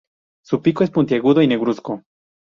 Su 0.43 0.63
pico 0.63 0.83
es 0.83 0.89
puntiagudo 0.89 1.43
y 1.43 1.47
negruzco. 1.47 2.01